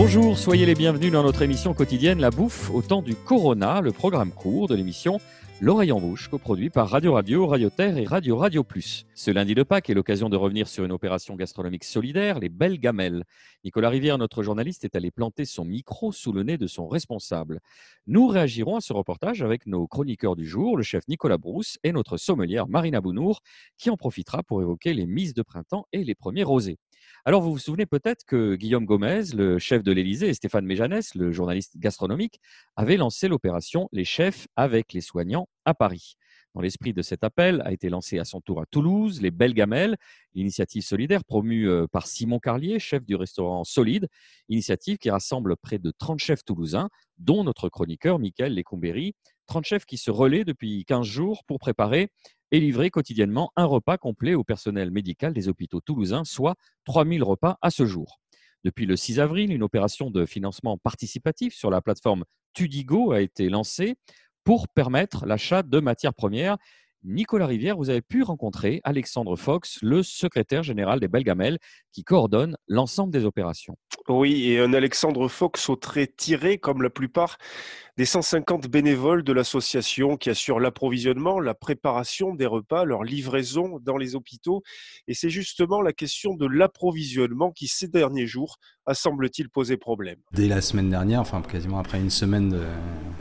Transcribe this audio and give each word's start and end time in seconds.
Bonjour, 0.00 0.38
soyez 0.38 0.64
les 0.64 0.76
bienvenus 0.76 1.10
dans 1.10 1.24
notre 1.24 1.42
émission 1.42 1.74
quotidienne 1.74 2.20
La 2.20 2.30
Bouffe 2.30 2.70
au 2.70 2.82
temps 2.82 3.02
du 3.02 3.16
Corona, 3.16 3.80
le 3.80 3.90
programme 3.90 4.30
court 4.30 4.68
de 4.68 4.76
l'émission 4.76 5.18
L'oreille 5.60 5.90
en 5.90 6.00
bouche, 6.00 6.28
coproduit 6.28 6.70
par 6.70 6.88
Radio 6.88 7.14
Radio, 7.14 7.48
Radio 7.48 7.68
Terre 7.68 7.98
et 7.98 8.04
Radio 8.04 8.36
Radio 8.36 8.62
Plus. 8.62 9.06
Ce 9.16 9.32
lundi 9.32 9.56
de 9.56 9.64
Pâques 9.64 9.90
est 9.90 9.94
l'occasion 9.94 10.28
de 10.28 10.36
revenir 10.36 10.68
sur 10.68 10.84
une 10.84 10.92
opération 10.92 11.34
gastronomique 11.34 11.82
solidaire, 11.82 12.38
les 12.38 12.48
belles 12.48 12.78
gamelles. 12.78 13.24
Nicolas 13.64 13.88
Rivière, 13.88 14.18
notre 14.18 14.44
journaliste, 14.44 14.84
est 14.84 14.94
allé 14.94 15.10
planter 15.10 15.44
son 15.44 15.64
micro 15.64 16.12
sous 16.12 16.32
le 16.32 16.44
nez 16.44 16.58
de 16.58 16.68
son 16.68 16.86
responsable. 16.86 17.58
Nous 18.06 18.28
réagirons 18.28 18.76
à 18.76 18.80
ce 18.80 18.92
reportage 18.92 19.42
avec 19.42 19.66
nos 19.66 19.88
chroniqueurs 19.88 20.36
du 20.36 20.46
jour, 20.46 20.76
le 20.76 20.84
chef 20.84 21.02
Nicolas 21.08 21.38
Brousse 21.38 21.76
et 21.82 21.90
notre 21.90 22.18
sommelière 22.18 22.68
Marina 22.68 23.00
Bounour, 23.00 23.40
qui 23.78 23.90
en 23.90 23.96
profitera 23.96 24.44
pour 24.44 24.62
évoquer 24.62 24.94
les 24.94 25.06
mises 25.06 25.34
de 25.34 25.42
printemps 25.42 25.86
et 25.92 26.04
les 26.04 26.14
premiers 26.14 26.44
rosés. 26.44 26.78
Alors, 27.24 27.42
vous 27.42 27.52
vous 27.52 27.58
souvenez 27.58 27.86
peut-être 27.86 28.24
que 28.24 28.54
Guillaume 28.54 28.84
Gomez, 28.84 29.24
le 29.34 29.58
chef 29.58 29.82
de 29.82 29.92
l'Élysée, 29.92 30.28
et 30.28 30.34
Stéphane 30.34 30.64
Méjanès, 30.64 31.14
le 31.14 31.30
journaliste 31.32 31.76
gastronomique, 31.78 32.40
avaient 32.76 32.96
lancé 32.96 33.28
l'opération 33.28 33.88
Les 33.92 34.04
chefs 34.04 34.46
avec 34.56 34.92
les 34.92 35.00
soignants 35.00 35.48
à 35.64 35.74
Paris. 35.74 36.16
Dans 36.54 36.62
l'esprit 36.62 36.92
de 36.92 37.02
cet 37.02 37.24
appel 37.24 37.62
a 37.64 37.72
été 37.72 37.88
lancé 37.88 38.18
à 38.18 38.24
son 38.24 38.40
tour 38.40 38.60
à 38.60 38.66
Toulouse 38.66 39.20
les 39.20 39.30
Belles 39.30 39.54
Gamelles, 39.54 39.96
l'initiative 40.34 40.82
solidaire 40.82 41.24
promue 41.24 41.68
euh, 41.68 41.86
par 41.86 42.06
Simon 42.06 42.38
Carlier, 42.38 42.78
chef 42.78 43.04
du 43.04 43.14
restaurant 43.14 43.64
Solide, 43.64 44.08
initiative 44.48 44.98
qui 44.98 45.10
rassemble 45.10 45.56
près 45.56 45.78
de 45.78 45.92
30 45.96 46.18
chefs 46.18 46.44
toulousains, 46.44 46.88
dont 47.18 47.44
notre 47.44 47.68
chroniqueur 47.68 48.18
Michael 48.18 48.54
Lecombéry, 48.54 49.14
30 49.46 49.64
chefs 49.64 49.84
qui 49.84 49.98
se 49.98 50.10
relaient 50.10 50.44
depuis 50.44 50.84
15 50.84 51.06
jours 51.06 51.44
pour 51.44 51.58
préparer 51.58 52.10
et 52.50 52.60
livrer 52.60 52.90
quotidiennement 52.90 53.52
un 53.56 53.64
repas 53.64 53.98
complet 53.98 54.34
au 54.34 54.44
personnel 54.44 54.90
médical 54.90 55.32
des 55.32 55.48
hôpitaux 55.48 55.80
toulousains, 55.80 56.24
soit 56.24 56.56
3000 56.84 57.22
repas 57.22 57.58
à 57.62 57.70
ce 57.70 57.86
jour. 57.86 58.20
Depuis 58.64 58.86
le 58.86 58.96
6 58.96 59.20
avril, 59.20 59.52
une 59.52 59.62
opération 59.62 60.10
de 60.10 60.26
financement 60.26 60.78
participatif 60.78 61.54
sur 61.54 61.70
la 61.70 61.80
plateforme 61.80 62.24
Tudigo 62.54 63.12
a 63.12 63.20
été 63.20 63.48
lancée 63.48 63.96
pour 64.44 64.68
permettre 64.68 65.26
l'achat 65.26 65.62
de 65.62 65.78
matières 65.78 66.14
premières. 66.14 66.56
Nicolas 67.04 67.46
Rivière, 67.46 67.76
vous 67.76 67.90
avez 67.90 68.02
pu 68.02 68.22
rencontrer 68.22 68.80
Alexandre 68.82 69.36
Fox, 69.36 69.78
le 69.82 70.02
secrétaire 70.02 70.64
général 70.64 70.98
des 70.98 71.06
Belgamelles, 71.06 71.58
qui 71.92 72.02
coordonne 72.02 72.56
l'ensemble 72.66 73.12
des 73.12 73.24
opérations. 73.24 73.76
Oui, 74.08 74.50
et 74.50 74.58
un 74.58 74.72
Alexandre 74.72 75.28
Fox 75.28 75.68
au 75.68 75.76
trait 75.76 76.08
tiré, 76.08 76.58
comme 76.58 76.82
la 76.82 76.90
plupart 76.90 77.38
des 77.96 78.04
150 78.04 78.68
bénévoles 78.68 79.22
de 79.22 79.32
l'association 79.32 80.16
qui 80.16 80.30
assurent 80.30 80.60
l'approvisionnement, 80.60 81.40
la 81.40 81.54
préparation 81.54 82.34
des 82.34 82.46
repas, 82.46 82.84
leur 82.84 83.04
livraison 83.04 83.78
dans 83.80 83.96
les 83.96 84.14
hôpitaux. 84.14 84.62
Et 85.06 85.14
c'est 85.14 85.30
justement 85.30 85.82
la 85.82 85.92
question 85.92 86.34
de 86.34 86.46
l'approvisionnement 86.46 87.52
qui, 87.52 87.68
ces 87.68 87.88
derniers 87.88 88.26
jours, 88.26 88.58
semble-t-il 88.94 89.48
posé 89.48 89.76
problème. 89.76 90.16
Dès 90.32 90.48
la 90.48 90.60
semaine 90.60 90.90
dernière, 90.90 91.20
enfin 91.20 91.42
quasiment 91.42 91.78
après 91.78 91.98
une 91.98 92.10
semaine 92.10 92.56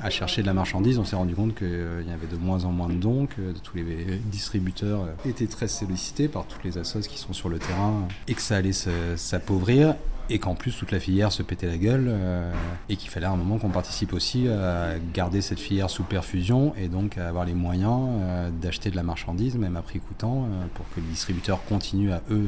à 0.02 0.10
chercher 0.10 0.42
de 0.42 0.48
la 0.48 0.54
marchandise, 0.54 0.98
on 1.00 1.06
s'est 1.06 1.16
rendu 1.16 1.36
compte 1.36 1.56
qu'il 1.56 1.68
y 2.08 2.12
avait 2.12 2.28
de 2.30 2.38
moins 2.38 2.66
en 2.66 2.72
moins 2.72 2.90
de 2.90 2.96
dons, 2.96 3.26
que 3.28 3.54
tous 3.64 3.78
les 3.78 4.20
distributeurs 4.26 5.08
étaient 5.26 5.48
très 5.48 5.68
sollicités 5.68 6.28
par 6.28 6.46
toutes 6.46 6.64
les 6.64 6.78
assos 6.78 7.08
qui 7.08 7.18
sont 7.18 7.34
sur 7.34 7.50
le 7.50 7.60
terrain 7.60 8.08
et 8.28 8.34
que 8.34 8.42
ça 8.42 8.58
allait 8.58 8.72
s'appauvrir 8.72 9.96
et 10.30 10.40
qu'en 10.40 10.56
plus 10.56 10.76
toute 10.76 10.92
la 10.92 11.00
filière 11.00 11.32
se 11.32 11.44
pétait 11.44 11.68
la 11.68 11.78
gueule 11.78 12.08
euh, 12.08 12.52
et 12.90 12.96
qu'il 12.96 13.10
fallait 13.10 13.26
à 13.26 13.32
un 13.32 13.38
moment 13.38 13.58
qu'on 13.58 13.70
participe 13.70 14.14
aussi 14.14 14.48
à 14.48 14.96
garder 15.14 15.42
cette 15.42 15.60
filière 15.60 15.90
sous 15.90 16.04
perfusion 16.04 16.74
et 16.76 16.88
donc 16.88 17.18
à 17.18 17.28
avoir 17.28 17.46
les 17.46 17.54
moyens 17.54 18.10
euh, 18.10 18.50
d'acheter 18.50 18.92
de 18.92 18.96
la 18.96 19.04
marchandise 19.04 19.56
même 19.56 19.78
à 19.78 19.82
prix 19.82 20.00
coûtant 20.00 20.46
euh, 20.46 20.66
pour 20.74 20.86
que 20.90 21.00
les 21.00 21.08
distributeurs 21.08 21.64
continuent 21.66 22.12
à 22.12 22.22
eux 22.30 22.48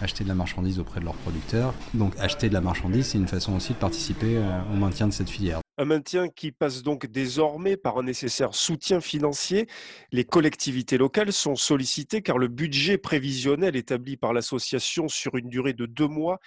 acheter 0.00 0.24
de 0.24 0.28
la 0.28 0.34
marchandise 0.34 0.78
auprès 0.78 1.00
de 1.00 1.04
leurs 1.04 1.14
producteurs. 1.14 1.74
Donc 1.94 2.14
acheter 2.18 2.48
de 2.48 2.54
la 2.54 2.60
marchandise, 2.60 3.06
c'est 3.06 3.18
une 3.18 3.28
façon 3.28 3.54
aussi 3.54 3.72
de 3.72 3.78
participer 3.78 4.38
au 4.72 4.76
maintien 4.76 5.08
de 5.08 5.12
cette 5.12 5.30
filière. 5.30 5.60
Un 5.76 5.86
maintien 5.86 6.28
qui 6.28 6.52
passe 6.52 6.84
donc 6.84 7.06
désormais 7.06 7.76
par 7.76 7.98
un 7.98 8.04
nécessaire 8.04 8.54
soutien 8.54 9.00
financier. 9.00 9.66
Les 10.12 10.24
collectivités 10.24 10.98
locales 10.98 11.32
sont 11.32 11.56
sollicitées 11.56 12.22
car 12.22 12.38
le 12.38 12.46
budget 12.46 12.96
prévisionnel 12.96 13.74
établi 13.74 14.16
par 14.16 14.32
l'association 14.32 15.08
sur 15.08 15.36
une 15.36 15.48
durée 15.48 15.72
de 15.72 15.86
deux 15.86 16.06
mois 16.06 16.38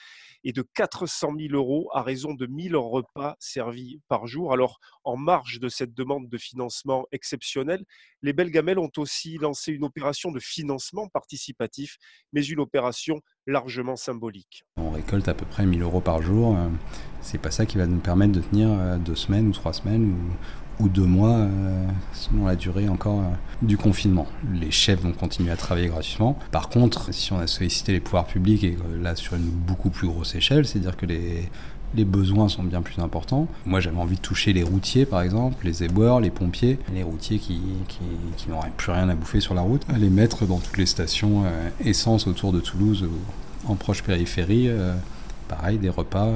et 0.48 0.54
de 0.54 0.64
400 0.76 1.34
000 1.38 1.54
euros 1.54 1.90
à 1.94 2.02
raison 2.02 2.34
de 2.34 2.46
1000 2.46 2.78
repas 2.78 3.36
servis 3.38 4.00
par 4.08 4.28
jour. 4.28 4.54
Alors, 4.54 4.80
en 5.04 5.18
marge 5.18 5.60
de 5.60 5.68
cette 5.68 5.94
demande 5.94 6.30
de 6.30 6.38
financement 6.38 7.06
exceptionnel, 7.12 7.84
les 8.22 8.32
Belgamelles 8.32 8.80
ont 8.80 8.92
aussi 8.96 9.38
lancé 9.40 9.74
une 9.74 9.84
opération 9.84 10.32
de 10.32 10.40
financement 10.40 11.10
participatif, 11.10 11.98
mais 12.32 12.46
une 12.46 12.62
opération 12.62 13.20
largement 13.46 13.98
symbolique. 13.98 14.64
On 14.78 14.92
récolte 14.92 15.28
à 15.28 15.34
peu 15.34 15.46
près 15.46 15.66
1000 15.66 15.82
euros 15.82 16.00
par 16.00 16.22
jour. 16.22 16.56
Euh, 16.56 16.70
c'est 17.20 17.42
pas 17.42 17.52
ça 17.52 17.66
qui 17.66 17.78
va 17.78 17.86
nous 17.86 18.00
permettre 18.00 18.32
de 18.32 18.42
tenir 18.42 18.70
euh, 18.72 18.98
deux 18.98 19.16
semaines 19.16 19.50
ou 19.50 19.52
trois 19.52 19.74
semaines 19.74 20.16
ou 20.80 20.90
deux 20.90 21.06
mois 21.06 21.36
euh, 21.36 21.88
selon 22.14 22.46
la 22.46 22.56
durée 22.56 22.88
encore 22.88 23.20
euh, 23.20 23.66
du 23.66 23.78
confinement. 23.78 24.28
Les 24.54 24.72
chefs 24.72 25.02
vont 25.02 25.12
continuer 25.12 25.52
à 25.52 25.56
travailler 25.56 25.88
gratuitement. 25.88 26.38
Par 26.52 26.70
contre, 26.70 27.14
si 27.14 27.34
on 27.34 27.40
a 27.40 27.48
sollicité 27.48 27.94
les 27.94 28.00
pouvoirs 28.00 28.26
publics 28.26 28.64
et 28.64 28.78
là 29.02 29.16
sur 29.16 29.36
une 29.36 29.50
beaucoup 29.50 29.90
plus 29.90 30.08
grosse 30.08 30.36
échelle, 30.36 30.66
c'est-à-dire 30.66 30.96
que 30.96 31.06
les, 31.06 31.50
besoins 32.06 32.48
sont 32.48 32.64
bien 32.64 32.82
plus 32.82 33.02
importants. 33.02 33.48
Moi, 33.66 33.80
j'avais 33.80 33.98
envie 33.98 34.18
de 34.18 34.22
toucher 34.22 34.54
les 34.54 34.62
routiers, 34.62 35.06
par 35.08 35.22
exemple, 35.22 35.66
les 35.66 35.84
éboueurs, 35.84 36.20
les 36.20 36.30
pompiers, 36.30 36.78
les 36.94 37.02
routiers 37.02 37.40
qui, 37.40 37.60
n'auraient 38.48 38.72
plus 38.78 38.92
rien 38.92 39.10
à 39.10 39.16
bouffer 39.16 39.40
sur 39.40 39.56
la 39.56 39.62
route, 39.62 39.82
à 39.92 39.98
les 39.98 40.10
mettre 40.10 40.46
dans 40.46 40.60
toutes 40.60 40.78
les 40.78 40.86
stations 40.86 41.44
euh, 41.46 41.70
essence 41.84 42.28
autour 42.28 42.52
de 42.52 42.60
Toulouse 42.60 43.04
ou 43.04 43.72
en 43.72 43.76
proche 43.76 44.04
périphérie. 44.04 44.70
pareil, 45.48 45.80
des 45.80 45.90
repas 45.90 46.30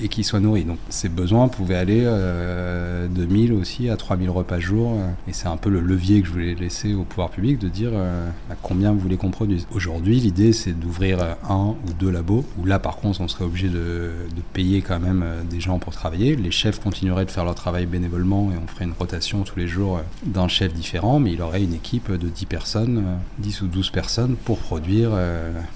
et 0.00 0.08
qui 0.08 0.24
soit 0.24 0.40
nourri. 0.40 0.64
Donc 0.64 0.78
ces 0.88 1.08
besoins 1.08 1.48
pouvaient 1.48 1.76
aller 1.76 2.02
euh, 2.04 3.08
de 3.08 3.24
1000 3.24 3.52
aussi 3.52 3.88
à 3.88 3.96
3000 3.96 4.30
repas 4.30 4.58
jour. 4.58 4.92
Euh, 4.92 5.10
et 5.28 5.32
c'est 5.32 5.48
un 5.48 5.56
peu 5.56 5.70
le 5.70 5.80
levier 5.80 6.20
que 6.20 6.28
je 6.28 6.32
voulais 6.32 6.54
laisser 6.54 6.94
au 6.94 7.04
pouvoir 7.04 7.30
public 7.30 7.58
de 7.58 7.68
dire 7.68 7.90
euh, 7.92 8.28
combien 8.62 8.92
vous 8.92 8.98
voulez 8.98 9.16
qu'on 9.16 9.30
produise. 9.30 9.66
Aujourd'hui, 9.72 10.20
l'idée 10.20 10.52
c'est 10.52 10.72
d'ouvrir 10.72 11.36
un 11.48 11.74
ou 11.86 11.92
deux 11.98 12.10
labos, 12.10 12.44
où 12.58 12.66
là 12.66 12.78
par 12.78 12.96
contre 12.96 13.20
on 13.20 13.28
serait 13.28 13.44
obligé 13.44 13.68
de, 13.68 14.12
payer 14.52 14.80
quand 14.80 15.00
même 15.00 15.24
des 15.50 15.60
gens 15.60 15.78
pour 15.78 15.92
travailler. 15.92 16.36
Les 16.36 16.50
chefs 16.50 16.80
continueraient 16.80 17.24
de 17.24 17.30
faire 17.30 17.44
leur 17.44 17.54
travail 17.54 17.84
bénévolement 17.84 18.50
et 18.52 18.54
on 18.62 18.66
ferait 18.66 18.84
une 18.84 18.94
rotation 18.98 19.42
tous 19.42 19.58
les 19.58 19.66
jours 19.66 20.00
d'un 20.24 20.48
chef 20.48 20.72
différent, 20.72 21.18
mais 21.18 21.32
il 21.32 21.42
aurait 21.42 21.62
une 21.62 21.74
équipe 21.74 22.10
de 22.10 22.28
10 22.28 22.46
personnes, 22.46 23.04
10 23.38 23.62
ou 23.62 23.66
12 23.66 23.90
personnes 23.90 24.36
pour 24.36 24.58
produire 24.58 25.10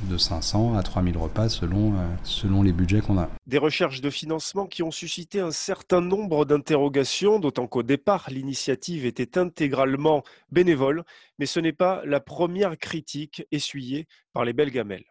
de 0.09 0.17
500 0.17 0.77
à 0.79 0.83
3000 0.83 1.17
repas 1.19 1.49
selon, 1.49 1.95
selon 2.23 2.63
les 2.63 2.73
budgets 2.73 3.01
qu'on 3.01 3.19
a. 3.19 3.29
Des 3.47 3.59
recherches 3.59 4.01
de 4.01 4.10
financement 4.11 4.67
qui 4.67 4.83
ont 4.83 4.91
suscité 4.91 5.41
un 5.41 5.51
certain 5.51 6.01
nombre 6.01 6.45
d'interrogations, 6.45 7.39
d'autant 7.39 7.67
qu'au 7.67 7.83
départ, 7.83 8.29
l'initiative 8.31 9.07
était 9.07 9.39
intégralement 9.39 10.23
bénévole, 10.51 11.05
mais 11.39 11.47
ce 11.47 11.61
n'est 11.61 11.73
pas 11.73 12.03
la 12.05 12.21
première 12.21 12.79
critique 12.79 13.47
essuyée 13.51 14.07
par 14.33 14.45
les 14.45 14.53
belles 14.53 14.71
gamelles. 14.71 15.05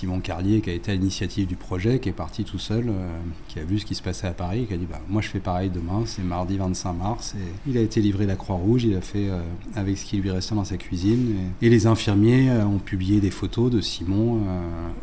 Simon 0.00 0.20
Carlier, 0.20 0.62
qui 0.62 0.70
a 0.70 0.72
été 0.72 0.92
à 0.92 0.94
l'initiative 0.94 1.46
du 1.46 1.56
projet, 1.56 1.98
qui 1.98 2.08
est 2.08 2.12
parti 2.12 2.44
tout 2.44 2.58
seul, 2.58 2.88
euh, 2.88 3.10
qui 3.48 3.58
a 3.58 3.64
vu 3.64 3.78
ce 3.78 3.84
qui 3.84 3.94
se 3.94 4.02
passait 4.02 4.26
à 4.26 4.32
Paris, 4.32 4.64
qui 4.66 4.72
a 4.72 4.78
dit 4.78 4.86
bah, 4.90 4.98
Moi 5.10 5.20
je 5.20 5.28
fais 5.28 5.40
pareil 5.40 5.68
demain, 5.68 6.04
c'est 6.06 6.22
mardi 6.22 6.56
25 6.56 6.92
mars. 6.94 7.34
Il 7.66 7.76
a 7.76 7.82
été 7.82 8.00
livré 8.00 8.24
la 8.24 8.34
Croix-Rouge, 8.36 8.84
il 8.84 8.96
a 8.96 9.02
fait 9.02 9.28
euh, 9.28 9.42
avec 9.76 9.98
ce 9.98 10.06
qui 10.06 10.16
lui 10.16 10.30
restait 10.30 10.54
dans 10.54 10.64
sa 10.64 10.78
cuisine. 10.78 11.52
Et, 11.60 11.68
les 11.68 11.86
infirmiers 11.86 12.50
euh, 12.50 12.64
ont 12.64 12.78
publié 12.78 13.20
des 13.20 13.30
photos 13.30 13.70
de 13.70 13.82
Simon 13.82 14.40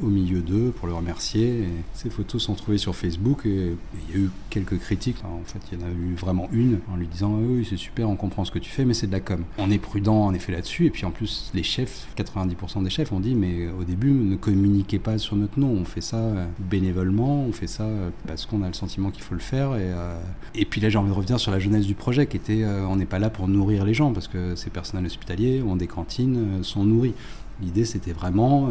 au 0.04 0.08
milieu 0.08 0.42
d'eux 0.42 0.74
pour 0.76 0.88
le 0.88 0.94
remercier. 0.94 1.64
Ces 1.94 2.10
photos 2.10 2.42
sont 2.42 2.56
trouvées 2.56 2.78
sur 2.78 2.96
Facebook 2.96 3.46
et 3.46 3.76
il 4.10 4.16
y 4.16 4.20
a 4.20 4.26
eu 4.26 4.30
quelques 4.50 4.80
critiques. 4.80 5.24
en 5.24 5.44
fait, 5.46 5.60
il 5.72 5.80
y 5.80 5.84
en 5.84 5.86
a 5.86 5.92
eu 5.92 6.16
vraiment 6.16 6.50
une 6.52 6.80
en 6.92 6.96
lui 6.96 7.08
disant 7.08 7.38
ah 7.38 7.46
Oui, 7.48 7.66
c'est 7.70 7.78
super, 7.78 8.10
on 8.10 8.16
comprend 8.16 8.46
ce 8.46 8.52
que 8.52 8.60
tu 8.60 8.70
fais, 8.70 8.84
mais 8.84 8.94
c'est 8.94 9.08
de 9.08 9.12
la 9.12 9.20
com. 9.20 9.44
On 9.60 9.70
est 9.70 9.78
prudent 9.78 10.26
en 10.26 10.34
effet 10.34 10.52
là-dessus. 10.52 10.86
Et 10.86 10.90
puis 10.90 11.06
en 11.06 11.12
plus, 11.12 11.52
les 11.54 11.64
chefs, 11.64 12.08
90% 12.18 12.84
des 12.84 12.90
chefs 12.90 13.12
ont 13.12 13.20
dit 13.20 13.36
Mais 13.36 13.57
au 13.80 13.84
début, 13.84 14.12
ne 14.12 14.36
communiquez 14.36 15.00
pas 15.00 15.18
sur 15.18 15.36
notre 15.36 15.60
nom. 15.60 15.70
On 15.70 15.86
fait 15.86 16.02
ça 16.02 16.18
euh, 16.18 16.46
bénévolement, 16.60 17.44
on 17.44 17.52
fait 17.52 17.68
ça 17.68 17.84
euh, 17.84 18.10
parce 18.26 18.46
qu'on 18.46 18.62
a 18.62 18.68
le 18.68 18.74
sentiment 18.74 19.12
qu'il 19.12 19.24
faut 19.24 19.36
le 19.36 19.40
faire. 19.42 19.76
Et, 19.76 19.92
euh, 19.94 20.20
et 20.56 20.66
puis 20.66 20.82
là, 20.82 20.90
j'ai 20.90 20.98
envie 20.98 21.10
de 21.10 21.16
revenir 21.16 21.40
sur 21.40 21.52
la 21.52 21.60
jeunesse 21.60 21.86
du 21.86 21.96
projet, 21.96 22.28
qui 22.28 22.38
était 22.38 22.66
on 22.66 22.96
n'est 22.96 23.06
pas 23.06 23.20
là 23.20 23.30
pour 23.30 23.48
nourrir 23.48 23.86
les 23.86 23.94
gens, 23.94 24.14
parce 24.14 24.28
que 24.28 24.56
ces 24.56 24.70
personnels 24.70 25.06
hospitaliers 25.06 25.62
ont 25.62 25.76
des 25.76 25.88
cantines, 25.88 26.64
sont 26.64 26.84
nourris. 26.84 27.14
L'idée, 27.62 27.86
c'était 27.86 28.12
vraiment 28.12 28.70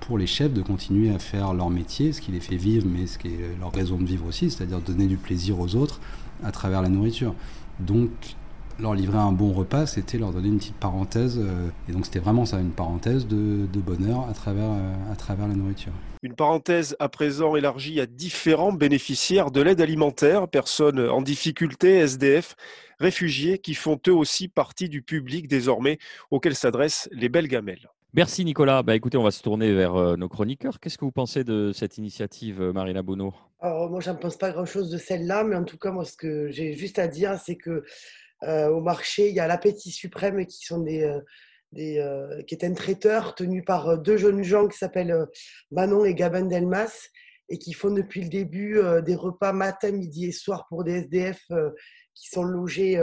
pour 0.00 0.18
les 0.18 0.26
chefs 0.26 0.52
de 0.52 0.62
continuer 0.62 1.10
à 1.10 1.18
faire 1.18 1.54
leur 1.54 1.70
métier, 1.70 2.12
ce 2.12 2.20
qui 2.20 2.32
les 2.32 2.40
fait 2.40 2.56
vivre, 2.56 2.86
mais 2.88 3.06
ce 3.06 3.18
qui 3.18 3.28
est 3.28 3.58
leur 3.60 3.72
raison 3.72 3.96
de 3.96 4.04
vivre 4.04 4.26
aussi, 4.26 4.50
c'est-à-dire 4.50 4.80
donner 4.80 5.06
du 5.06 5.16
plaisir 5.16 5.58
aux 5.58 5.74
autres 5.74 6.00
à 6.42 6.52
travers 6.52 6.82
la 6.82 6.88
nourriture. 6.88 7.34
Donc, 7.80 8.10
leur 8.78 8.94
livrer 8.94 9.18
un 9.18 9.32
bon 9.32 9.52
repas, 9.52 9.86
c'était 9.86 10.18
leur 10.18 10.32
donner 10.32 10.48
une 10.48 10.58
petite 10.58 10.76
parenthèse. 10.76 11.38
Euh, 11.38 11.68
et 11.88 11.92
donc 11.92 12.06
c'était 12.06 12.18
vraiment 12.18 12.44
ça, 12.44 12.58
une 12.58 12.72
parenthèse 12.72 13.26
de, 13.26 13.66
bonheur 13.80 14.26
à 14.28 14.32
travers, 14.32 14.70
euh, 14.70 15.12
à 15.12 15.16
travers 15.16 15.48
la 15.48 15.54
nourriture. 15.54 15.92
Une 16.22 16.34
parenthèse 16.34 16.96
à 16.98 17.08
présent 17.08 17.54
élargie 17.54 18.00
à 18.00 18.06
différents 18.06 18.72
bénéficiaires 18.72 19.50
de 19.50 19.60
l'aide 19.60 19.80
alimentaire, 19.80 20.48
personnes 20.48 20.98
en 20.98 21.22
difficulté, 21.22 21.98
SDF, 21.98 22.56
réfugiés, 22.98 23.58
qui 23.58 23.74
font 23.74 23.98
eux 24.08 24.14
aussi 24.14 24.48
partie 24.48 24.88
du 24.88 25.02
public 25.02 25.48
désormais 25.48 25.98
auquel 26.30 26.54
s'adressent 26.54 27.08
les 27.12 27.28
belles 27.28 27.48
gamelles. 27.48 27.90
Merci 28.14 28.44
Nicolas. 28.44 28.82
Bah, 28.84 28.94
écoutez, 28.94 29.18
on 29.18 29.24
va 29.24 29.32
se 29.32 29.42
tourner 29.42 29.72
vers 29.74 29.96
euh, 29.96 30.16
nos 30.16 30.28
chroniqueurs. 30.28 30.78
Qu'est-ce 30.78 30.96
que 30.96 31.04
vous 31.04 31.12
pensez 31.12 31.42
de 31.42 31.72
cette 31.74 31.98
initiative, 31.98 32.62
Marina 32.72 33.02
Bono? 33.02 33.34
Alors, 33.60 33.90
moi, 33.90 34.00
j'en 34.00 34.14
pense 34.14 34.36
pas 34.36 34.52
grand-chose 34.52 34.90
de 34.90 34.98
celle-là, 34.98 35.42
mais 35.42 35.56
en 35.56 35.64
tout 35.64 35.78
cas, 35.78 35.90
moi, 35.90 36.04
ce 36.04 36.16
que 36.16 36.48
j'ai 36.50 36.74
juste 36.74 36.98
à 36.98 37.08
dire, 37.08 37.38
c'est 37.38 37.56
que 37.56 37.70
euh, 37.70 37.84
au 38.46 38.80
marché, 38.80 39.28
il 39.28 39.34
y 39.34 39.40
a 39.40 39.46
l'appétit 39.46 39.90
suprême 39.90 40.44
qui 40.46 40.64
sont 40.64 40.80
des, 40.80 41.10
des 41.72 42.04
qui 42.46 42.54
est 42.54 42.64
un 42.64 42.74
traiteur 42.74 43.34
tenu 43.34 43.62
par 43.62 43.98
deux 43.98 44.16
jeunes 44.16 44.42
gens 44.42 44.68
qui 44.68 44.78
s'appellent 44.78 45.26
Manon 45.70 46.04
et 46.04 46.14
Gabin 46.14 46.46
Delmas 46.46 47.08
et 47.48 47.58
qui 47.58 47.72
font 47.72 47.90
depuis 47.90 48.22
le 48.22 48.28
début 48.28 48.80
des 49.04 49.14
repas 49.14 49.52
matin, 49.52 49.92
midi 49.92 50.26
et 50.26 50.32
soir 50.32 50.66
pour 50.68 50.84
des 50.84 51.00
SDF 51.02 51.42
qui 52.14 52.28
sont 52.28 52.44
logés 52.44 52.96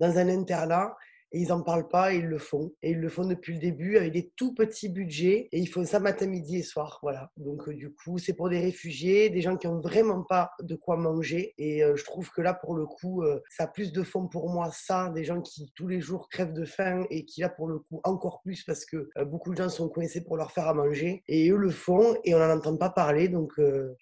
dans 0.00 0.18
un 0.18 0.28
internat 0.28 0.94
et 1.32 1.40
ils 1.40 1.48
n'en 1.48 1.62
parlent 1.62 1.88
pas 1.88 2.12
et 2.12 2.18
ils 2.18 2.26
le 2.26 2.38
font. 2.38 2.72
Et 2.82 2.90
ils 2.90 2.98
le 2.98 3.08
font 3.08 3.26
depuis 3.26 3.54
le 3.54 3.60
début 3.60 3.96
avec 3.96 4.12
des 4.12 4.30
tout 4.36 4.54
petits 4.54 4.88
budgets 4.88 5.48
et 5.52 5.58
ils 5.58 5.66
font 5.66 5.84
ça 5.84 6.00
matin, 6.00 6.26
midi 6.26 6.58
et 6.58 6.62
soir. 6.62 6.98
Voilà. 7.02 7.30
Donc, 7.36 7.68
euh, 7.68 7.74
du 7.74 7.92
coup, 7.92 8.18
c'est 8.18 8.34
pour 8.34 8.48
des 8.48 8.60
réfugiés, 8.60 9.30
des 9.30 9.40
gens 9.40 9.56
qui 9.56 9.66
n'ont 9.66 9.80
vraiment 9.80 10.22
pas 10.22 10.50
de 10.60 10.74
quoi 10.74 10.96
manger. 10.96 11.54
Et 11.58 11.82
euh, 11.82 11.96
je 11.96 12.04
trouve 12.04 12.30
que 12.30 12.40
là, 12.40 12.54
pour 12.54 12.74
le 12.74 12.86
coup, 12.86 13.22
euh, 13.22 13.40
ça 13.50 13.64
a 13.64 13.66
plus 13.66 13.92
de 13.92 14.02
fond 14.02 14.26
pour 14.26 14.48
moi, 14.48 14.70
ça, 14.72 15.10
des 15.10 15.24
gens 15.24 15.40
qui 15.40 15.72
tous 15.74 15.88
les 15.88 16.00
jours 16.00 16.28
crèvent 16.28 16.54
de 16.54 16.64
faim 16.64 17.04
et 17.10 17.24
qui, 17.24 17.40
là, 17.40 17.48
pour 17.48 17.68
le 17.68 17.78
coup, 17.78 18.00
encore 18.04 18.40
plus 18.42 18.64
parce 18.64 18.84
que 18.84 19.10
beaucoup 19.24 19.52
de 19.52 19.56
gens 19.56 19.68
sont 19.68 19.88
coincés 19.88 20.24
pour 20.24 20.36
leur 20.36 20.52
faire 20.52 20.68
à 20.68 20.74
manger. 20.74 21.22
Et 21.28 21.50
eux 21.50 21.56
le 21.56 21.70
font 21.70 22.16
et 22.24 22.34
on 22.34 22.38
n'en 22.38 22.56
entend 22.56 22.76
pas 22.76 22.90
parler. 22.90 23.28
Donc, 23.28 23.52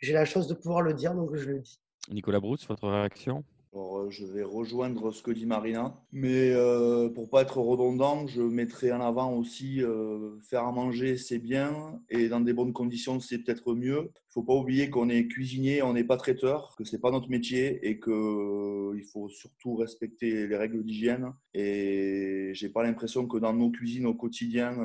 j'ai 0.01 0.13
la 0.13 0.25
chance 0.25 0.47
de 0.47 0.55
pouvoir 0.55 0.83
le 0.83 0.95
dire, 0.95 1.15
donc 1.15 1.35
je 1.35 1.49
le 1.49 1.61
dis. 1.61 1.81
Nicolas 2.11 2.41
Brousse, 2.41 2.67
votre 2.69 2.89
réaction? 2.89 3.45
Euh, 3.77 4.11
je 4.11 4.25
vais 4.25 4.43
rejoindre 4.43 5.11
ce 5.13 5.23
que 5.23 5.31
dit 5.31 5.47
Marina, 5.47 5.97
mais 6.13 6.51
euh, 6.51 7.09
pour 7.09 7.29
pas 7.29 7.43
être 7.43 7.59
redondant, 7.59 8.27
je 8.27 8.41
mettrai 8.43 8.93
en 8.93 9.01
avant 9.01 9.35
aussi 9.35 9.83
euh, 9.83 10.39
faire 10.41 10.65
à 10.65 10.73
manger, 10.73 11.17
c'est 11.17 11.39
bien, 11.39 12.01
et 12.09 12.29
dans 12.29 12.41
des 12.41 12.53
bonnes 12.53 12.73
conditions, 12.73 13.21
c'est 13.21 13.39
peut-être 13.39 13.75
mieux. 13.75 14.11
Il 14.15 14.33
faut 14.33 14.43
pas 14.43 14.55
oublier 14.55 14.91
qu'on 14.91 15.09
est 15.09 15.27
cuisinier, 15.27 15.83
on 15.83 15.93
n'est 15.93 16.05
pas 16.05 16.17
traiteur, 16.17 16.75
que 16.77 16.85
c'est 16.85 17.01
pas 17.01 17.11
notre 17.11 17.31
métier, 17.31 17.87
et 17.87 17.99
que 17.99 18.95
il 18.97 19.05
faut 19.05 19.29
surtout 19.29 19.77
respecter 19.77 20.47
les 20.47 20.57
règles 20.57 20.85
d'hygiène. 20.85 21.33
Et 21.55 22.51
j'ai 22.55 22.69
pas 22.69 22.83
l'impression 22.83 23.27
que 23.27 23.39
dans 23.39 23.53
nos 23.53 23.71
cuisines 23.71 24.07
au 24.07 24.15
quotidien, 24.15 24.77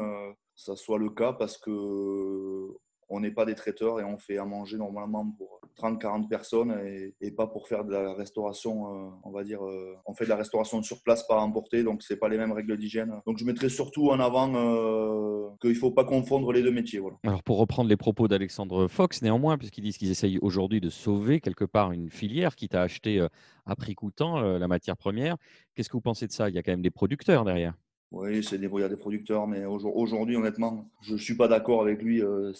ça 0.56 0.76
soit 0.76 0.98
le 0.98 1.10
cas, 1.10 1.34
parce 1.34 1.58
que 1.58 2.68
on 3.12 3.20
n'est 3.20 3.32
pas 3.32 3.46
des 3.46 3.56
traiteurs 3.56 4.00
et 4.00 4.04
on 4.04 4.18
fait 4.18 4.38
à 4.38 4.46
manger 4.46 4.78
normalement 4.78 5.30
pour 5.38 5.61
30-40 5.77 6.27
personnes 6.27 6.75
et, 7.21 7.31
pas 7.31 7.47
pour 7.47 7.68
faire 7.68 7.85
de 7.85 7.91
la 7.91 8.13
restauration, 8.13 8.88
euh, 8.88 9.09
on 9.23 9.31
va 9.31 9.44
dire, 9.44 9.63
euh, 9.63 9.95
on 10.06 10.13
fait 10.13 10.25
de 10.25 10.29
la 10.29 10.35
restauration 10.35 10.81
sur 10.83 11.01
place, 11.01 11.25
pas 11.25 11.39
emporter, 11.39 11.83
donc 11.83 12.03
c'est 12.03 12.18
pas 12.18 12.27
les 12.27 12.38
mêmes 12.38 12.51
règles 12.51 12.77
d'hygiène. 12.77 13.21
Donc 13.25 13.38
je 13.38 13.45
mettrais 13.45 13.69
surtout 13.69 14.09
en 14.09 14.19
avant 14.19 14.53
euh, 14.56 15.47
qu'il 15.62 15.75
faut 15.75 15.91
pas 15.91 16.03
confondre 16.03 16.51
les 16.51 16.62
deux 16.62 16.71
métiers. 16.71 17.01
Alors 17.23 17.44
pour 17.44 17.57
reprendre 17.57 17.89
les 17.89 17.97
propos 17.97 18.27
d'Alexandre 18.27 18.88
Fox, 18.88 19.21
néanmoins, 19.21 19.57
puisqu'ils 19.57 19.83
disent 19.83 19.97
qu'ils 19.97 20.12
essayent 20.12 20.39
aujourd'hui 20.41 20.81
de 20.81 20.89
sauver 20.89 21.39
quelque 21.39 21.65
part 21.65 21.91
une 21.91 22.09
filière 22.09 22.56
qui 22.56 22.68
t'a 22.68 22.81
acheté 22.81 23.25
à 23.65 23.75
prix 23.75 23.95
coûtant 23.95 24.41
la 24.41 24.68
matière 24.68 24.97
première, 24.97 25.38
qu'est-ce 25.75 25.89
que 25.89 25.94
vous 25.94 26.01
pensez 26.01 26.27
de 26.27 26.31
ça? 26.31 26.50
Il 26.50 26.56
y 26.56 26.57
a 26.57 26.63
quand 26.63 26.71
même 26.71 26.81
des 26.81 26.91
producteurs 26.91 27.45
derrière. 27.45 27.73
Oui, 28.12 28.44
c'est 28.44 28.58
des, 28.58 28.68
a 28.84 28.90
des 28.90 28.98
producteurs, 28.98 29.48
mais 29.48 29.63
aujourd'hui, 29.63 30.36
honnêtement, 30.36 30.86
je 31.02 31.13
ne 31.13 31.18
suis 31.18 31.38
pas 31.38 31.48
d'accord 31.48 31.81
avec 31.81 32.02
lui. 32.02 32.22
Euh, 32.22 32.52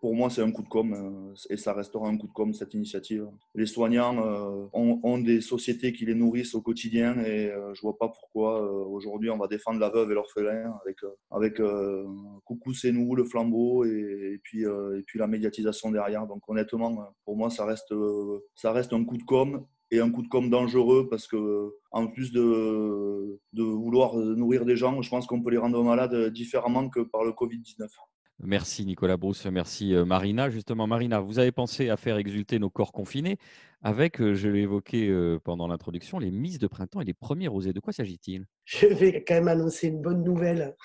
pour 0.00 0.14
moi, 0.14 0.30
c'est 0.30 0.42
un 0.42 0.52
coup 0.52 0.62
de 0.62 0.68
com' 0.68 0.94
euh, 0.94 1.34
et 1.50 1.56
ça 1.56 1.72
restera 1.72 2.06
un 2.06 2.16
coup 2.16 2.28
de 2.28 2.32
com' 2.32 2.54
cette 2.54 2.72
initiative. 2.74 3.26
Les 3.56 3.66
soignants 3.66 4.24
euh, 4.24 4.68
ont, 4.72 5.18
des 5.18 5.40
sociétés 5.40 5.92
qui 5.92 6.06
les 6.06 6.14
nourrissent 6.14 6.54
au 6.54 6.60
quotidien 6.60 7.18
et 7.18 7.48
je 7.48 7.78
ne 7.78 7.82
vois 7.82 7.98
pas 7.98 8.08
pourquoi 8.08 8.62
aujourd'hui 8.86 9.30
on 9.30 9.38
va 9.38 9.46
défendre 9.46 9.78
la 9.78 9.88
veuve 9.88 10.10
et 10.10 10.14
l'orphelin 10.14 10.74
avec, 10.82 10.98
avec 11.30 11.60
Coucou 12.44 12.72
c'est 12.72 12.90
nous, 12.90 13.14
le 13.14 13.24
flambeau 13.24 13.84
et, 13.84 14.40
puis, 14.42 14.62
et 14.62 15.02
puis 15.06 15.18
la 15.18 15.26
médiatisation 15.26 15.90
derrière. 15.90 16.26
Donc 16.26 16.42
honnêtement, 16.48 17.14
pour 17.24 17.36
moi, 17.36 17.50
ça 17.50 17.64
reste, 17.66 17.94
ça 18.54 18.72
reste 18.72 18.92
un 18.92 19.04
coup 19.04 19.16
de 19.16 19.22
com' 19.24 19.64
et 19.92 20.00
un 20.00 20.10
coup 20.10 20.22
de 20.22 20.28
com' 20.28 20.50
dangereux 20.50 21.06
parce 21.08 21.28
que 21.28 21.70
en 21.92 22.08
plus 22.08 22.32
de, 22.32 23.38
vouloir 23.54 24.16
nourrir 24.16 24.64
des 24.64 24.76
gens, 24.76 25.00
je 25.02 25.10
pense 25.10 25.26
qu'on 25.26 25.42
peut 25.42 25.50
les 25.50 25.58
rendre 25.58 25.84
malades 25.84 26.32
différemment 26.32 26.88
que 26.88 27.00
par 27.00 27.22
le 27.22 27.32
Covid-19. 27.32 27.86
Merci 28.44 28.84
Nicolas 28.84 29.16
Brousse, 29.16 29.46
merci 29.46 29.94
euh, 29.94 30.04
Marina. 30.04 30.50
Justement, 30.50 30.88
Marina, 30.88 31.20
vous 31.20 31.38
avez 31.38 31.52
pensé 31.52 31.90
à 31.90 31.96
faire 31.96 32.16
exulter 32.16 32.58
nos 32.58 32.70
corps 32.70 32.90
confinés 32.90 33.36
avec, 33.82 34.22
je 34.34 34.48
l'ai 34.48 34.60
évoqué 34.60 35.12
pendant 35.44 35.66
l'introduction, 35.66 36.18
les 36.18 36.30
mises 36.30 36.58
de 36.58 36.66
printemps 36.66 37.00
et 37.00 37.04
les 37.04 37.14
premiers 37.14 37.48
rosés. 37.48 37.72
De 37.72 37.80
quoi 37.80 37.92
s'agit-il? 37.92 38.46
Je 38.64 38.86
vais 38.86 39.24
quand 39.24 39.34
même 39.34 39.48
annoncer 39.48 39.88
une 39.88 40.00
bonne 40.00 40.22
nouvelle. 40.22 40.76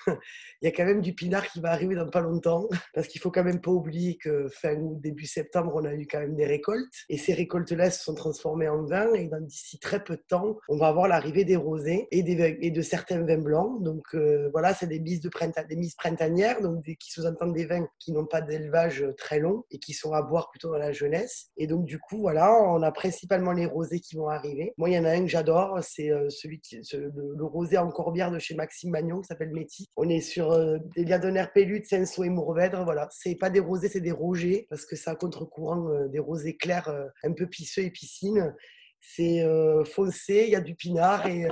Il 0.60 0.64
y 0.64 0.66
a 0.66 0.72
quand 0.72 0.84
même 0.84 1.00
du 1.00 1.14
pinard 1.14 1.46
qui 1.46 1.60
va 1.60 1.70
arriver 1.70 1.94
dans 1.94 2.08
pas 2.08 2.20
longtemps, 2.20 2.68
parce 2.94 3.06
qu'il 3.06 3.20
faut 3.20 3.30
quand 3.30 3.44
même 3.44 3.60
pas 3.60 3.70
oublier 3.70 4.16
que 4.16 4.48
fin 4.48 4.74
août, 4.74 5.00
début 5.00 5.26
septembre, 5.26 5.72
on 5.74 5.84
a 5.84 5.94
eu 5.94 6.06
quand 6.06 6.18
même 6.18 6.34
des 6.34 6.46
récoltes. 6.46 6.92
Et 7.08 7.18
ces 7.18 7.34
récoltes-là 7.34 7.90
se 7.90 8.02
sont 8.02 8.14
transformées 8.14 8.68
en 8.68 8.84
vin. 8.84 9.12
Et 9.14 9.30
d'ici 9.42 9.78
très 9.78 10.02
peu 10.02 10.16
de 10.16 10.24
temps, 10.26 10.58
on 10.68 10.76
va 10.76 10.88
avoir 10.88 11.06
l'arrivée 11.06 11.44
des 11.44 11.56
rosés 11.56 12.08
et, 12.10 12.22
de 12.22 12.82
certains 12.82 13.22
vins 13.24 13.38
blancs. 13.38 13.82
Donc 13.82 14.14
voilà, 14.52 14.74
c'est 14.74 14.88
des 14.88 15.00
mises, 15.00 15.20
de 15.20 15.28
printemps, 15.28 15.62
des 15.68 15.76
mises 15.76 15.94
printanières, 15.94 16.60
donc 16.60 16.84
qui 16.84 17.12
sous-entendent 17.12 17.54
des 17.54 17.66
vins 17.66 17.86
qui 18.00 18.12
n'ont 18.12 18.26
pas 18.26 18.40
d'élevage 18.40 19.04
très 19.16 19.38
long 19.38 19.64
et 19.70 19.78
qui 19.78 19.92
sont 19.92 20.12
à 20.12 20.22
boire 20.22 20.50
plutôt 20.50 20.70
dans 20.72 20.78
la 20.78 20.92
jeunesse. 20.92 21.50
Et 21.56 21.66
donc 21.66 21.84
du 21.84 21.98
coup, 21.98 22.18
voilà, 22.18 22.52
on 22.52 22.82
a 22.82 22.87
principalement 22.92 23.52
les 23.52 23.66
rosés 23.66 24.00
qui 24.00 24.16
vont 24.16 24.28
arriver. 24.28 24.72
Moi, 24.76 24.90
il 24.90 24.94
y 24.94 24.98
en 24.98 25.04
a 25.04 25.10
un 25.10 25.22
que 25.22 25.28
j'adore, 25.28 25.78
c'est 25.82 26.10
euh, 26.10 26.28
celui 26.30 26.60
qui, 26.60 26.80
le, 26.92 27.44
rosé 27.44 27.78
en 27.78 27.90
corbière 27.90 28.30
de 28.30 28.38
chez 28.38 28.54
Maxime 28.54 28.90
Magnon 28.90 29.20
qui 29.20 29.26
s'appelle 29.26 29.50
Métis. 29.50 29.86
On 29.96 30.08
est 30.08 30.20
sur 30.20 30.52
euh, 30.52 30.78
des 30.96 31.04
Liadonner 31.04 31.46
Pellude, 31.52 31.84
Senso 31.86 32.24
et 32.24 32.28
Mourvèdre. 32.28 32.84
Voilà, 32.84 33.08
c'est 33.10 33.34
pas 33.34 33.50
des 33.50 33.60
rosés, 33.60 33.88
c'est 33.88 34.00
des 34.00 34.12
rogers 34.12 34.66
parce 34.70 34.84
que 34.84 34.96
c'est 34.96 35.10
à 35.10 35.14
contre-courant 35.14 35.88
euh, 35.88 36.08
des 36.08 36.18
rosés 36.18 36.56
clairs, 36.56 36.92
un 37.22 37.32
peu 37.32 37.46
pisseux 37.46 37.82
et 37.82 37.90
piscine. 37.90 38.54
C'est 39.00 39.44
foncé, 39.84 40.44
il 40.48 40.50
y 40.50 40.56
a 40.56 40.60
du 40.60 40.74
pinard 40.74 41.26
et. 41.26 41.46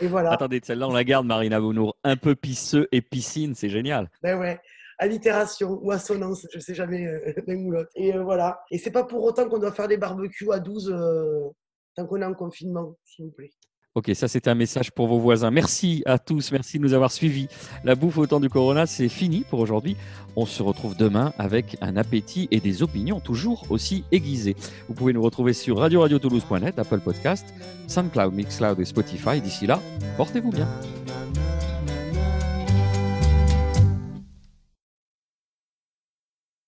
Et 0.00 0.08
voilà. 0.08 0.32
Attendez, 0.32 0.60
celle-là, 0.64 0.88
on 0.88 0.92
la 0.92 1.04
garde, 1.04 1.26
Marina 1.26 1.60
Bounour. 1.60 1.96
Un 2.02 2.16
peu 2.16 2.34
pisseux 2.34 2.88
et 2.92 3.02
piscine, 3.02 3.54
c'est 3.54 3.68
génial. 3.68 4.10
Ben 4.22 4.38
ouais 4.38 4.58
allitération 5.02 5.80
ou 5.82 5.90
assonance, 5.90 6.46
je 6.52 6.60
sais 6.60 6.74
jamais 6.74 7.06
euh, 7.06 7.32
l'un 7.46 7.56
ou. 7.56 7.74
Et 7.94 8.14
euh, 8.14 8.22
voilà. 8.22 8.62
Et 8.70 8.78
c'est 8.78 8.90
pas 8.90 9.04
pour 9.04 9.22
autant 9.24 9.48
qu'on 9.48 9.58
doit 9.58 9.72
faire 9.72 9.88
des 9.88 9.96
barbecues 9.96 10.52
à 10.52 10.60
12 10.60 10.90
euh, 10.90 11.50
tant 11.94 12.06
qu'on 12.06 12.22
est 12.22 12.24
en 12.24 12.34
confinement, 12.34 12.96
s'il 13.04 13.26
vous 13.26 13.32
plaît. 13.32 13.50
Ok, 13.94 14.10
ça 14.14 14.26
c'était 14.26 14.48
un 14.48 14.54
message 14.54 14.90
pour 14.90 15.06
vos 15.06 15.18
voisins. 15.18 15.50
Merci 15.50 16.02
à 16.06 16.18
tous, 16.18 16.50
merci 16.50 16.78
de 16.78 16.82
nous 16.82 16.94
avoir 16.94 17.12
suivis. 17.12 17.48
La 17.84 17.94
bouffe 17.94 18.16
au 18.16 18.26
temps 18.26 18.40
du 18.40 18.48
corona, 18.48 18.86
c'est 18.86 19.10
fini 19.10 19.44
pour 19.50 19.60
aujourd'hui. 19.60 19.98
On 20.34 20.46
se 20.46 20.62
retrouve 20.62 20.96
demain 20.96 21.34
avec 21.36 21.76
un 21.82 21.98
appétit 21.98 22.48
et 22.50 22.60
des 22.60 22.82
opinions 22.82 23.20
toujours 23.20 23.66
aussi 23.68 24.04
aiguisées. 24.10 24.56
Vous 24.88 24.94
pouvez 24.94 25.12
nous 25.12 25.20
retrouver 25.20 25.52
sur 25.52 25.76
radio-radio-toulouse.net, 25.76 26.78
Apple 26.78 27.00
Podcast, 27.00 27.52
SoundCloud, 27.86 28.32
Mixcloud 28.32 28.80
et 28.80 28.86
Spotify. 28.86 29.42
D'ici 29.42 29.66
là, 29.66 29.78
portez-vous 30.16 30.52
bien. 30.52 30.68